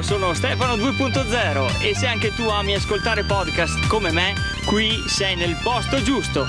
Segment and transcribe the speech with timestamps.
[0.00, 4.32] Ciao, sono Stefano 2.0 e se anche tu ami ascoltare podcast come me,
[4.64, 6.46] qui sei nel posto giusto.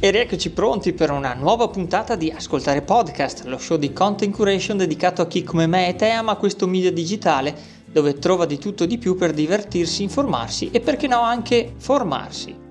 [0.00, 4.78] E rieccoci pronti per una nuova puntata di Ascoltare Podcast, lo show di content curation
[4.78, 7.54] dedicato a chi come me e te ama questo media digitale
[7.84, 12.67] dove trova di tutto e di più per divertirsi, informarsi e perché no anche formarsi.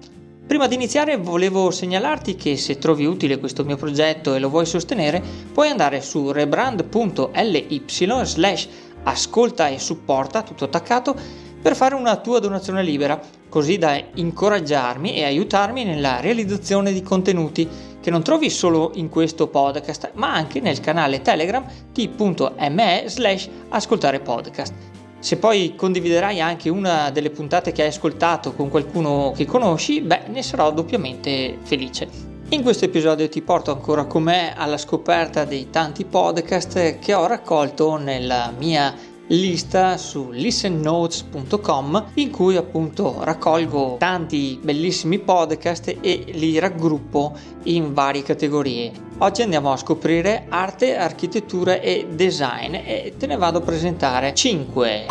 [0.48, 4.65] Prima di iniziare volevo segnalarti che se trovi utile questo mio progetto e lo vuoi
[4.65, 7.83] sostenere, puoi andare su rebrand.ly
[8.24, 8.69] slash
[9.04, 11.14] ascolta e supporta, tutto attaccato,
[11.61, 13.19] per fare una tua donazione libera,
[13.50, 17.68] così da incoraggiarmi e aiutarmi nella realizzazione di contenuti
[18.00, 24.21] che non trovi solo in questo podcast, ma anche nel canale Telegram t.me slash ascoltare
[24.21, 24.96] podcast.
[25.27, 30.27] Se poi condividerai anche una delle puntate che hai ascoltato con qualcuno che conosci, beh,
[30.27, 32.08] ne sarò doppiamente felice.
[32.52, 37.27] In questo episodio ti porto ancora con me alla scoperta dei tanti podcast che ho
[37.27, 38.95] raccolto nella mia
[39.28, 48.23] lista su listennotes.com in cui appunto raccolgo tanti bellissimi podcast e li raggruppo in varie
[48.23, 48.92] categorie.
[49.20, 55.05] Oggi andiamo a scoprire arte, architettura e design e te ne vado a presentare 5.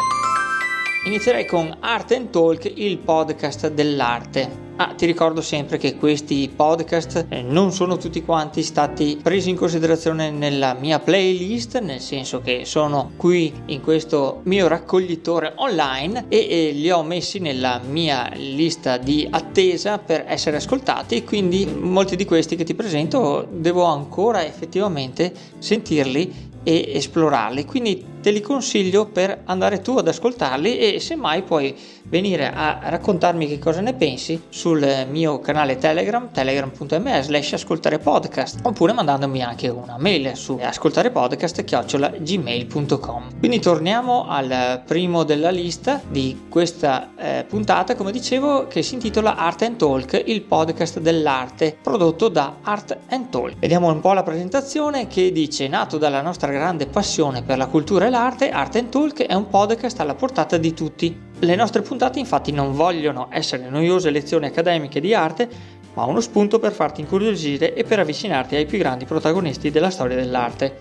[1.06, 4.66] Inizierei con Art and Talk, il podcast dell'arte.
[4.78, 9.56] Ah, ti ricordo sempre che questi podcast eh, non sono tutti quanti stati presi in
[9.56, 16.72] considerazione nella mia playlist, nel senso che sono qui in questo mio raccoglitore online e,
[16.74, 22.54] li ho messi nella mia lista di attesa per essere ascoltati, quindi molti di questi
[22.54, 29.80] che ti presento devo ancora effettivamente sentirli e esplorarli, quindi te li consiglio per andare
[29.80, 31.72] tu ad ascoltarli e semmai puoi
[32.08, 38.58] venire a raccontarmi che cosa ne pensi sul mio canale Telegram, telegram.me slash ascoltare podcast,
[38.62, 41.62] oppure mandandomi anche una mail su ascoltarepodcast
[42.20, 43.38] gmail.com.
[43.38, 49.37] Quindi torniamo al primo della lista di questa eh, puntata, come dicevo, che si intitola
[49.37, 53.58] Art and Talk, il podcast dell'arte, prodotto da Art and Talk.
[53.58, 58.06] Vediamo un po' la presentazione che dice, nato dalla nostra grande passione per la cultura
[58.06, 62.19] e l'arte, Art and Talk è un podcast alla portata di tutti le nostre puntate
[62.19, 65.47] infatti non vogliono essere noiose lezioni accademiche di arte,
[65.93, 70.16] ma uno spunto per farti incuriosire e per avvicinarti ai più grandi protagonisti della storia
[70.16, 70.81] dell'arte.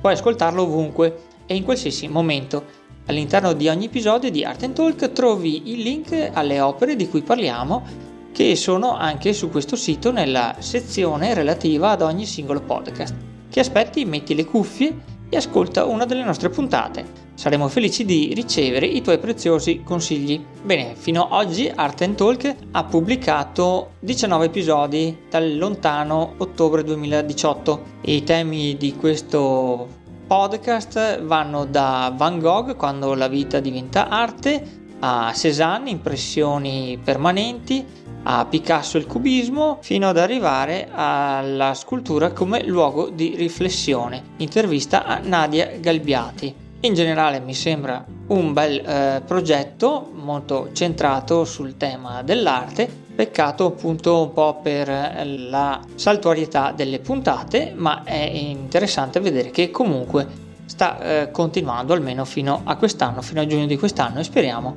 [0.00, 2.78] Puoi ascoltarlo ovunque e in qualsiasi momento.
[3.06, 7.82] All'interno di ogni episodio di Art Talk trovi il link alle opere di cui parliamo,
[8.30, 13.14] che sono anche su questo sito nella sezione relativa ad ogni singolo podcast.
[13.50, 14.04] Che aspetti?
[14.04, 17.28] Metti le cuffie e ascolta una delle nostre puntate.
[17.34, 20.44] Saremo felici di ricevere i tuoi preziosi consigli.
[20.62, 27.82] Bene, fino ad oggi Art Talk ha pubblicato 19 episodi dal lontano ottobre 2018.
[28.02, 29.88] I temi di questo
[30.26, 37.84] podcast vanno da Van Gogh quando la vita diventa arte, a Cézanne, impressioni permanenti,
[38.22, 44.22] a Picasso il cubismo, fino ad arrivare alla scultura come luogo di riflessione.
[44.38, 46.54] Intervista a Nadia Galbiati.
[46.82, 54.22] In generale mi sembra un bel eh, progetto molto centrato sul tema dell'arte, peccato appunto
[54.22, 54.88] un po' per
[55.26, 60.26] la saltuarietà delle puntate, ma è interessante vedere che comunque
[60.64, 64.76] sta eh, continuando almeno fino a quest'anno, fino a giugno di quest'anno e speriamo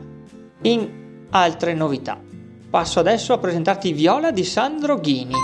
[0.63, 2.31] in altre novità.
[2.73, 5.35] Passo adesso a presentarti Viola di Sandro Ghini,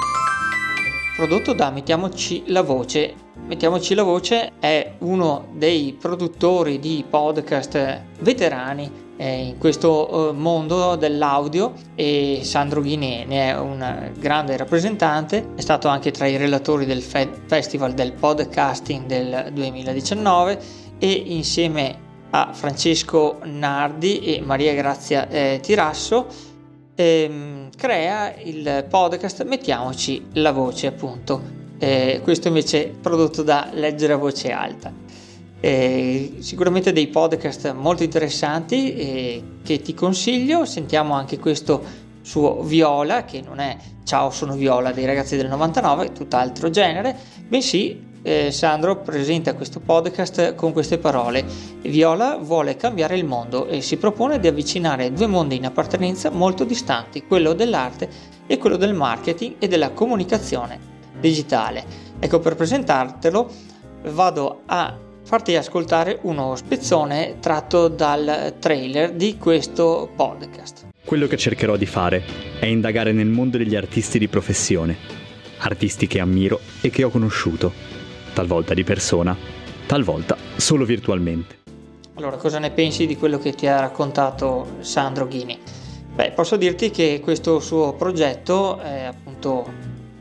[1.16, 3.14] prodotto da Mettiamoci la voce.
[3.46, 10.96] Mettiamoci la voce è uno dei produttori di podcast veterani eh, in questo eh, mondo
[10.96, 16.88] dell'audio e Sandro Ghini ne è un grande rappresentante, è stato anche tra i relatori
[16.88, 20.60] del Fe- Festival del Podcasting del 2019
[20.98, 26.49] e insieme a Francesco Nardi e Maria Grazia eh, Tirasso
[27.02, 34.14] ehm, crea il podcast Mettiamoci la voce appunto eh, questo invece è prodotto da Leggere
[34.14, 34.92] a voce alta.
[35.62, 41.82] Eh, sicuramente dei podcast molto interessanti eh, che ti consiglio, sentiamo anche questo
[42.22, 47.16] suo Viola, che non è Ciao sono Viola dei ragazzi del 99, è tutt'altro genere,
[47.48, 51.46] bensì eh, Sandro presenta questo podcast con queste parole.
[51.82, 56.64] Viola vuole cambiare il mondo e si propone di avvicinare due mondi in appartenenza molto
[56.64, 58.10] distanti, quello dell'arte
[58.48, 60.80] e quello del marketing e della comunicazione
[61.20, 61.84] digitale.
[62.20, 63.50] Ecco, per presentartelo
[64.12, 70.88] vado a farti ascoltare uno spezzone tratto dal trailer di questo podcast.
[71.06, 72.24] Quello che cercherò di fare
[72.60, 74.98] è indagare nel mondo degli artisti di professione,
[75.60, 77.72] artisti che ammiro e che ho conosciuto,
[78.34, 79.36] talvolta di persona,
[79.86, 81.58] talvolta solo virtualmente.
[82.16, 85.58] Allora, cosa ne pensi di quello che ti ha raccontato Sandro Ghini?
[86.14, 89.66] Beh, posso dirti che questo suo progetto è appunto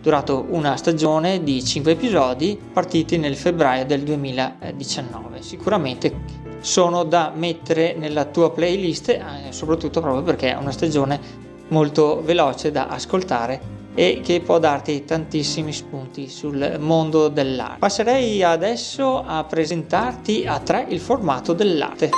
[0.00, 5.43] durato una stagione di 5 episodi partiti nel febbraio del 2019.
[5.43, 12.22] Sicuramente sono da mettere nella tua playlist, eh, soprattutto proprio perché è una stagione molto
[12.22, 17.79] veloce da ascoltare e che può darti tantissimi spunti sul mondo dell'arte.
[17.81, 22.11] Passerei adesso a presentarti a 3 il formato dell'arte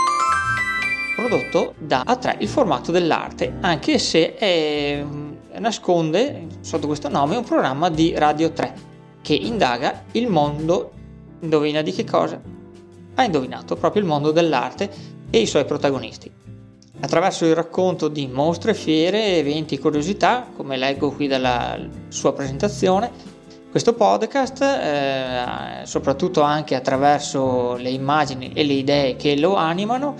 [1.16, 5.02] prodotto da A3 il formato dell'arte, anche se è,
[5.58, 8.74] nasconde sotto questo nome un programma di Radio 3
[9.22, 10.92] che indaga il mondo,
[11.40, 12.38] indovina di che cosa?
[13.14, 14.90] Ha indovinato proprio il mondo dell'arte
[15.30, 16.39] e i suoi protagonisti
[17.00, 23.10] attraverso il racconto di mostre, fiere, eventi e curiosità, come leggo qui dalla sua presentazione.
[23.70, 30.14] Questo podcast, eh, soprattutto anche attraverso le immagini e le idee che lo animano,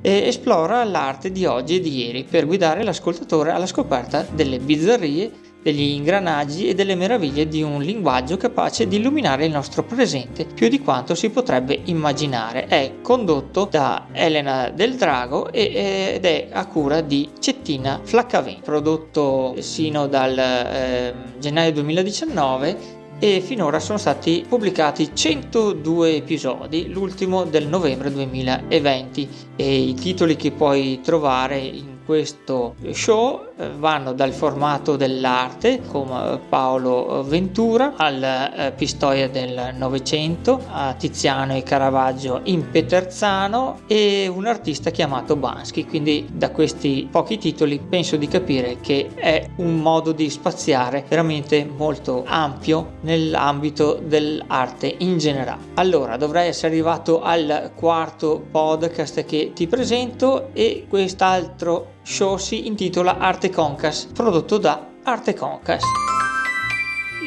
[0.00, 5.43] eh, esplora l'arte di oggi e di ieri per guidare l'ascoltatore alla scoperta delle bizzarrie
[5.64, 10.68] degli ingranaggi e delle meraviglie di un linguaggio capace di illuminare il nostro presente più
[10.68, 12.66] di quanto si potrebbe immaginare.
[12.66, 20.06] È condotto da Elena Del Drago ed è a cura di Cettina Flaccavent, prodotto sino
[20.06, 29.28] dal eh, gennaio 2019 e finora sono stati pubblicati 102 episodi, l'ultimo del novembre 2020
[29.56, 36.40] e i titoli che puoi trovare in questo show eh, vanno dal formato dell'arte come
[36.48, 44.46] Paolo Ventura al eh, Pistoia del Novecento, a Tiziano e Caravaggio in Peterzano e un
[44.46, 45.86] artista chiamato Bansky.
[45.86, 51.64] Quindi da questi pochi titoli penso di capire che è un modo di spaziare veramente
[51.64, 55.62] molto ampio nell'ambito dell'arte in generale.
[55.74, 63.18] Allora dovrei essere arrivato al quarto podcast che ti presento e quest'altro show si intitola
[63.18, 65.82] Arte Concas, prodotto da Arte Concas.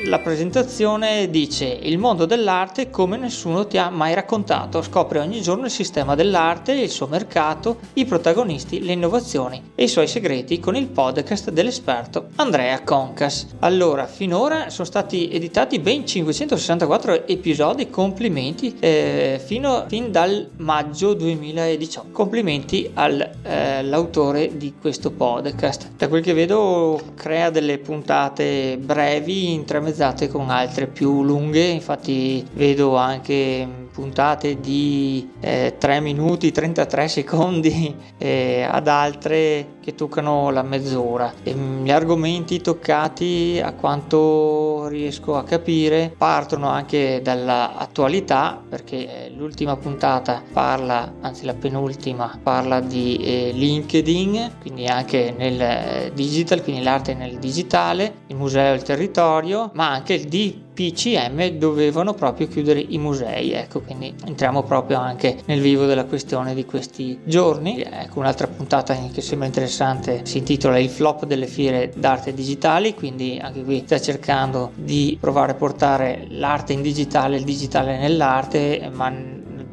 [0.06, 5.66] La presentazione dice il mondo dell'arte come nessuno ti ha mai raccontato, scopre ogni giorno
[5.66, 10.76] il sistema dell'arte, il suo mercato, i protagonisti, le innovazioni e i suoi segreti con
[10.76, 13.48] il podcast dell'esperto Andrea Concas.
[13.60, 22.12] Allora, finora sono stati editati ben 564 episodi, complimenti, eh, fino fin dal maggio 2018.
[22.12, 25.90] Complimenti all'autore eh, di questo podcast.
[25.98, 31.66] Da quel che vedo crea delle puntate brevi in tre intermezzate con altre più lunghe,
[31.66, 40.50] infatti vedo anche puntate di eh, 3 minuti 33 secondi eh, ad altre che toccano
[40.50, 41.32] la mezz'ora.
[41.44, 49.30] E, mm, gli argomenti toccati, a quanto riesco a capire, partono anche dall'attualità perché eh,
[49.30, 56.62] l'ultima puntata parla, anzi la penultima, parla di eh, LinkedIn, quindi anche nel eh, digital,
[56.64, 62.48] quindi l'arte nel digitale, il museo e il territorio, ma anche di PCM dovevano proprio
[62.48, 67.82] chiudere i musei, ecco, quindi entriamo proprio anche nel vivo della questione di questi giorni.
[67.82, 69.76] Ecco, un'altra puntata che sembra interessante
[70.24, 75.52] si intitola Il flop delle fiere d'arte digitali, quindi anche qui sta cercando di provare
[75.52, 79.14] a portare l'arte in digitale, il digitale nell'arte, ma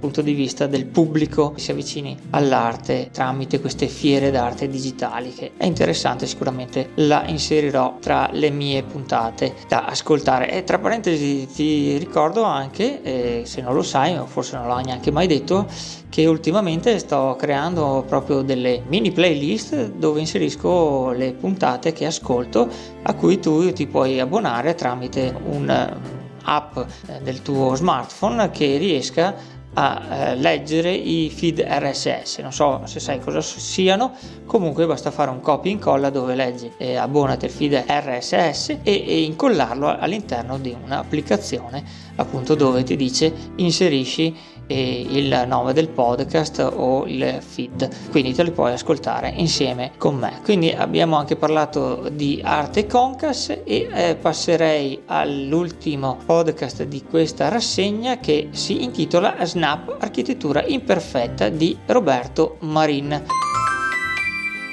[0.04, 5.52] punto di vista del pubblico che si avvicini all'arte tramite queste fiere d'arte digitali che
[5.56, 10.50] è interessante sicuramente la inserirò tra le mie puntate da ascoltare.
[10.50, 14.78] E tra parentesi ti ricordo anche eh, se non lo sai o forse non l'ho
[14.80, 15.66] neanche mai detto
[16.10, 22.68] che ultimamente sto creando proprio delle mini playlist dove inserisco le puntate che ascolto
[23.04, 30.02] a cui tu ti puoi abbonare tramite un'app eh, del tuo smartphone che riesca a
[30.08, 32.38] eh, leggere i feed RSS.
[32.38, 34.12] Non so se sai cosa siano,
[34.46, 38.78] comunque basta fare un copia e incolla dove leggi e abbonati al feed RSS e,
[38.82, 44.34] e incollarlo all'interno di un'applicazione appunto dove ti dice inserisci
[44.68, 48.10] il nome del podcast o il feed.
[48.10, 50.40] Quindi te li puoi ascoltare insieme con me.
[50.42, 58.18] Quindi abbiamo anche parlato di arte concas e eh, passerei all'ultimo podcast di questa rassegna
[58.18, 63.22] che si intitola Snap Architettura Imperfetta di Roberto Marin.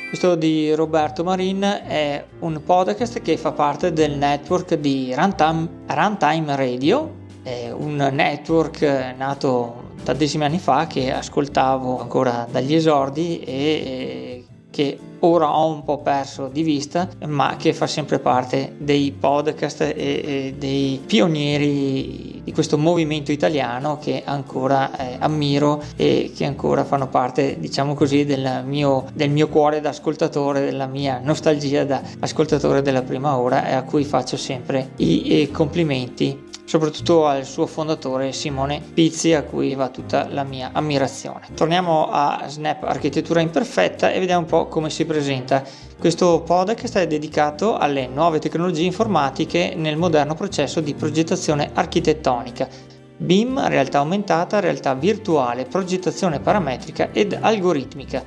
[0.07, 6.55] Questo di Roberto Marin è un podcast che fa parte del network di Runtime, Runtime
[6.55, 7.19] Radio.
[7.43, 8.81] Un network
[9.17, 15.99] nato tantissimi anni fa che ascoltavo ancora dagli esordi e che ora ho un po'
[15.99, 22.51] perso di vista, ma che fa sempre parte dei podcast e, e dei pionieri di,
[22.51, 28.63] questo movimento italiano che ancora eh, ammiro e che ancora fanno parte, diciamo così, del
[28.65, 33.73] mio, del mio cuore da ascoltatore, della mia nostalgia da ascoltatore della prima ora e
[33.73, 39.75] a cui faccio sempre i, i complimenti soprattutto al suo fondatore Simone Pizzi a cui
[39.75, 41.47] va tutta la mia ammirazione.
[41.53, 45.65] Torniamo a Snap Architettura Imperfetta e vediamo un po' come si presenta.
[45.99, 52.69] Questo podcast è dedicato alle nuove tecnologie informatiche nel moderno processo di progettazione architettonica.
[53.17, 58.23] BIM, realtà aumentata, realtà virtuale, progettazione parametrica ed algoritmica.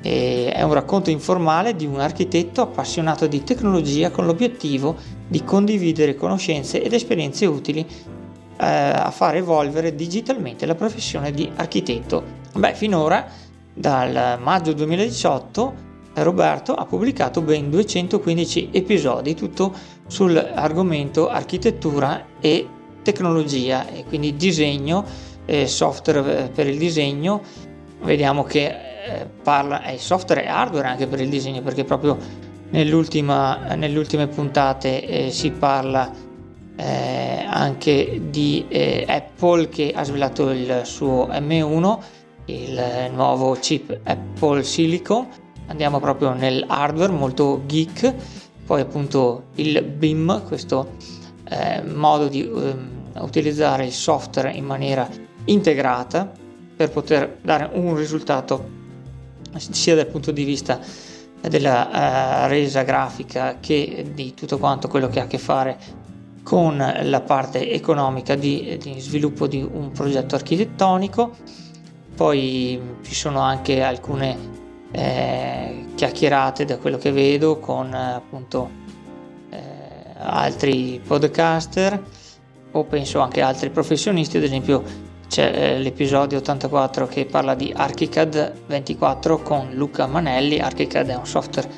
[0.00, 6.14] E è un racconto informale di un architetto appassionato di tecnologia con l'obiettivo di condividere
[6.14, 12.36] conoscenze ed esperienze utili eh, a far evolvere digitalmente la professione di architetto.
[12.54, 13.26] Beh, finora,
[13.72, 19.72] dal maggio 2018, Roberto ha pubblicato ben 215 episodi, tutto
[20.06, 22.66] sull'argomento architettura e
[23.02, 25.04] tecnologia, e quindi disegno,
[25.44, 27.42] eh, software eh, per il disegno.
[28.02, 28.74] Vediamo che
[29.42, 32.16] parla, è software e hardware anche per il disegno, perché proprio
[32.70, 36.12] nelle ultime puntate eh, si parla
[36.76, 41.98] eh, anche di eh, Apple che ha svelato il suo M1,
[42.46, 45.26] il nuovo chip Apple Silicon.
[45.66, 48.14] Andiamo proprio nel hardware molto geek,
[48.64, 50.92] poi appunto il BIM, questo
[51.48, 55.08] eh, modo di ehm, utilizzare il software in maniera
[55.44, 56.30] integrata
[56.76, 58.76] per poter dare un risultato
[59.58, 60.80] sia dal punto di vista
[61.40, 65.78] della uh, resa grafica che di tutto quanto quello che ha a che fare
[66.42, 71.36] con la parte economica di, di sviluppo di un progetto architettonico.
[72.14, 74.36] Poi ci sono anche alcune
[74.90, 78.70] eh, chiacchierate da quello che vedo con appunto
[79.50, 79.60] eh,
[80.16, 82.02] altri podcaster
[82.70, 84.82] o penso anche altri professionisti, ad esempio
[85.28, 90.58] c'è eh, l'episodio 84 che parla di ArchiCAD 24 con Luca Manelli.
[90.58, 91.68] ArchiCAD è un software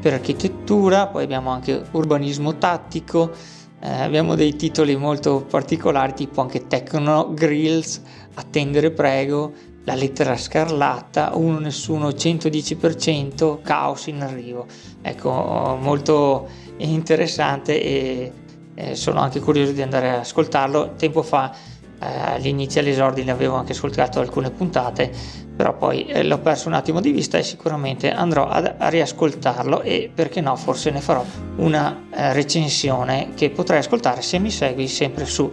[0.00, 3.32] per architettura, poi abbiamo anche urbanismo tattico,
[3.80, 8.02] eh, abbiamo dei titoli molto particolari tipo anche Tecno Grills,
[8.34, 9.52] Attendere prego,
[9.84, 14.66] La lettera scarlatta, Uno nessuno 110%, Caos in arrivo.
[15.00, 16.46] Ecco, molto
[16.76, 18.32] interessante e
[18.74, 20.94] eh, sono anche curioso di andare ad ascoltarlo.
[20.96, 21.52] Tempo fa
[22.00, 26.74] eh, all'inizio all'esordio ne avevo anche ascoltato alcune puntate però poi eh, l'ho perso un
[26.74, 31.24] attimo di vista e sicuramente andrò ad, a riascoltarlo e perché no forse ne farò
[31.56, 35.50] una eh, recensione che potrai ascoltare se mi segui sempre su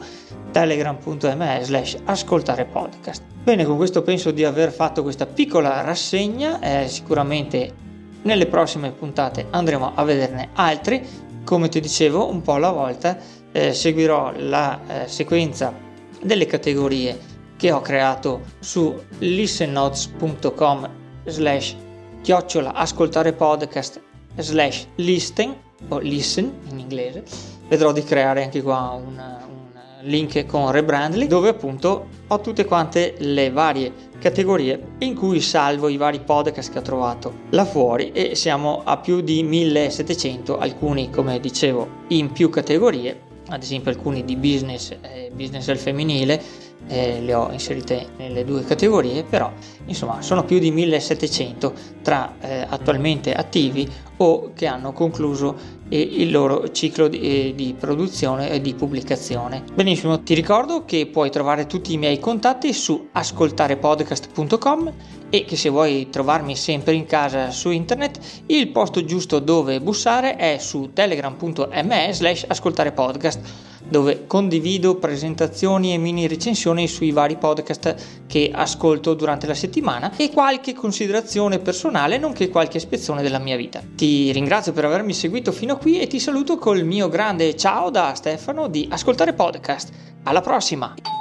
[0.51, 3.23] telegram.me slash ascoltare podcast.
[3.43, 7.73] Bene con questo penso di aver fatto questa piccola rassegna eh, sicuramente
[8.21, 11.03] nelle prossime puntate andremo a vederne altri.
[11.43, 13.17] Come ti dicevo un po' alla volta
[13.51, 15.84] eh, seguirò la eh, sequenza
[16.25, 17.17] delle categorie
[17.55, 20.89] che ho creato su listennotes.com
[21.25, 21.75] slash
[22.21, 24.01] chiocciola ascoltare podcast
[24.37, 25.55] slash listen
[25.89, 27.23] o listen in inglese.
[27.67, 29.65] Vedrò di creare anche qua un, un
[30.01, 35.97] link con Rebrandly dove appunto ho tutte quante le varie categorie in cui salvo i
[35.97, 41.39] vari podcast che ho trovato là fuori e siamo a più di 1700 alcuni come
[41.39, 46.41] dicevo in più categorie ad esempio alcuni di business, eh, business al femminile,
[46.87, 49.51] eh, le ho inserite nelle due categorie, però
[49.85, 55.55] insomma sono più di 1700 tra eh, attualmente attivi o che hanno concluso
[55.89, 59.63] eh, il loro ciclo di, eh, di, produzione e di pubblicazione.
[59.73, 64.93] Benissimo, ti ricordo che puoi trovare tutti i miei contatti su ascoltarepodcast.com
[65.35, 70.37] e che se vuoi trovarmi sempre in casa su internet, il posto giusto dove bussare
[70.37, 73.39] è su telegram.me slash ascoltarepodcast
[73.87, 80.31] dove condivido presentazioni e mini recensioni sui vari podcast che ascolto durante la settimana e
[80.31, 83.83] qualche considerazione personale nonché qualche ispezione della mia vita.
[83.95, 87.89] Ti ringrazio per avermi seguito fino a qui e ti saluto col mio grande ciao
[87.89, 89.91] da Stefano di Ascoltare Podcast.
[90.23, 91.14] Alla prossima!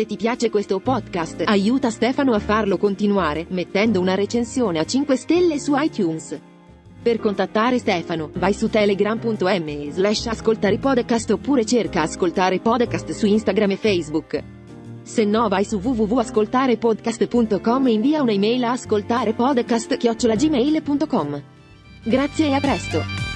[0.00, 5.14] Se ti piace questo podcast, aiuta Stefano a farlo continuare mettendo una recensione a 5
[5.14, 6.40] stelle su iTunes.
[7.02, 13.72] Per contattare Stefano, vai su telegram.me slash ascoltare podcast oppure cerca ascoltare podcast su Instagram
[13.72, 14.42] e Facebook.
[15.02, 21.42] Se no vai su www.ascoltarepodcast.com e invia un'email a ascoltarepodcast.gmail.com.
[22.04, 23.29] Grazie e a presto!